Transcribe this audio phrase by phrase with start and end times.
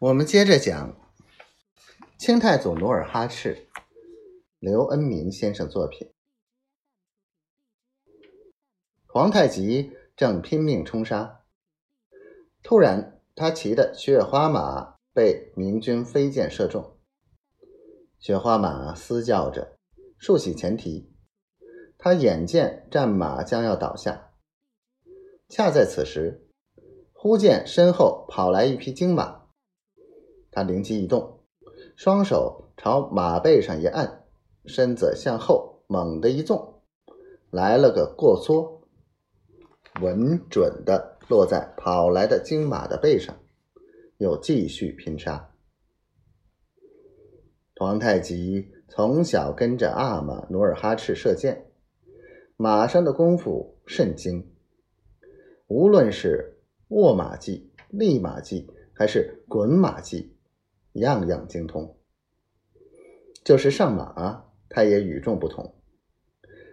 [0.00, 0.96] 我们接着讲
[2.16, 3.68] 清太祖努尔哈赤，
[4.58, 6.10] 刘恩明先生作品。
[9.04, 11.42] 皇太极正拼命冲杀，
[12.62, 16.96] 突然他骑的雪花马被明军飞箭射中，
[18.18, 19.76] 雪花马嘶叫着
[20.16, 21.12] 竖起前蹄，
[21.98, 24.32] 他眼见战马将要倒下，
[25.50, 26.48] 恰在此时，
[27.12, 29.39] 忽见身后跑来一匹精马。
[30.52, 31.40] 他灵机一动，
[31.96, 34.24] 双手朝马背上一按，
[34.66, 36.82] 身子向后猛地一纵，
[37.50, 38.82] 来了个过缩，
[40.00, 43.36] 稳准的落在跑来的金马的背上，
[44.18, 45.52] 又继续拼杀。
[47.76, 51.70] 皇太极从小跟着阿玛努尔哈赤射箭，
[52.56, 54.52] 马上的功夫甚精，
[55.66, 56.58] 无论是
[56.88, 60.36] 卧马技、立马技，还是滚马技。
[60.94, 61.96] 样样精通，
[63.44, 65.74] 就是上马，他也与众不同。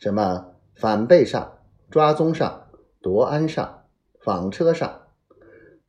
[0.00, 1.58] 什么反背上、
[1.90, 2.70] 抓鬃上、
[3.02, 3.84] 夺鞍上、
[4.20, 5.08] 纺车上，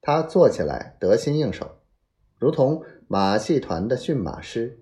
[0.00, 1.78] 他做起来得心应手，
[2.38, 4.80] 如同马戏团的驯马师，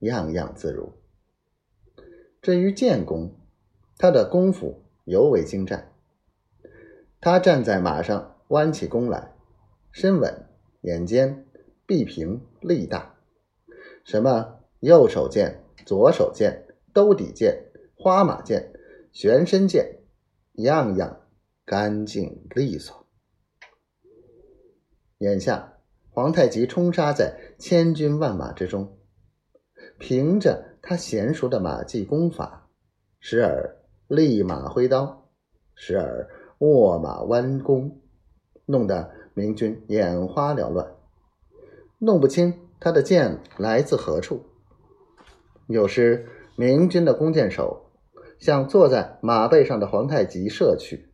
[0.00, 0.92] 样样自如。
[2.42, 3.34] 至于剑功，
[3.96, 5.92] 他的功夫尤为精湛。
[7.20, 9.32] 他站在马上，弯起弓来，
[9.90, 10.46] 身稳，
[10.82, 11.44] 眼尖。
[11.88, 13.14] 臂平力大，
[14.04, 17.64] 什么右手剑、左手剑、兜底剑、
[17.96, 18.74] 花马剑、
[19.10, 20.02] 旋身剑，
[20.56, 21.22] 样样
[21.64, 23.06] 干净利索。
[25.16, 25.78] 眼下
[26.10, 28.98] 皇太极冲杀在千军万马之中，
[29.98, 32.68] 凭着他娴熟的马技功法，
[33.18, 33.78] 时而
[34.08, 35.30] 立马挥刀，
[35.74, 36.28] 时而
[36.58, 38.02] 握马弯弓，
[38.66, 40.97] 弄得明军眼花缭乱。
[42.00, 44.44] 弄不清他的箭来自何处。
[45.66, 47.90] 有时明军的弓箭手
[48.38, 51.08] 向坐在马背上的皇太极射去，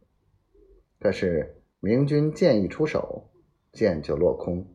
[1.01, 3.31] 可是明军箭一出手，
[3.73, 4.67] 箭就落空。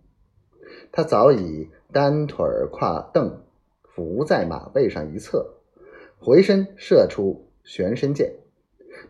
[0.92, 3.44] 他早已单腿跨蹬，
[3.84, 5.59] 伏在马背上一侧，
[6.18, 8.34] 回身射出旋身箭，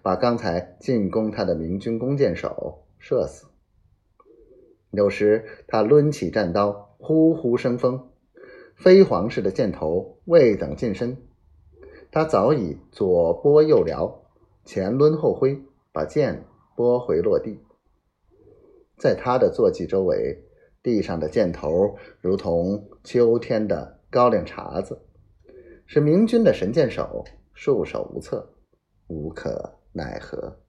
[0.01, 3.47] 把刚才进攻他的明军弓箭手射死。
[4.91, 6.88] 有时他抡起战刀。
[7.01, 8.09] 呼呼生风，
[8.75, 11.17] 飞黄似的箭头未等近身，
[12.11, 14.21] 他早已左拨右撩，
[14.65, 15.59] 前抡后挥，
[15.93, 16.45] 把箭
[16.75, 17.57] 拨回落地。
[18.97, 20.43] 在他的坐骑周围，
[20.83, 25.01] 地上的箭头如同秋天的高粱茬子，
[25.85, 27.23] 使明军的神箭手
[27.53, 28.53] 束手无策，
[29.07, 30.59] 无可奈何。